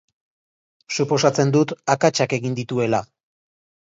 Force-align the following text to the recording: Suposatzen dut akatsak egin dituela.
Suposatzen 0.95 1.51
dut 1.55 1.73
akatsak 1.95 2.33
egin 2.39 2.57
dituela. 2.61 3.03